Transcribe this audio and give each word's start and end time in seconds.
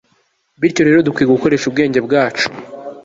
bityo 0.61 0.81
rero 0.87 0.99
dukwiriye 1.07 1.33
gukoresha 1.37 1.65
ubwenge 1.67 1.99
bwacu 2.07 2.45